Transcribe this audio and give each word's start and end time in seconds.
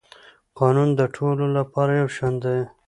قانون 0.59 0.89
د 0.99 1.01
ټولو 1.15 1.45
لپاره 1.57 1.91
یو 2.01 2.09
شان 2.15 2.33
دی. 2.43 2.59